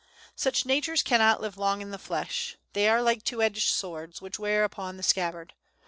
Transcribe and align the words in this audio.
Such 0.35 0.65
natures 0.65 1.03
cannot 1.03 1.41
live 1.41 1.59
long 1.59 1.79
in 1.79 1.91
the 1.91 1.99
flesh. 1.99 2.57
They 2.73 2.87
are 2.89 3.03
like 3.03 3.23
two 3.23 3.43
edged 3.43 3.69
swords, 3.69 4.19
which 4.19 4.39
wear 4.39 4.63
upon 4.63 4.97
the 4.97 5.03
scabbard. 5.03 5.53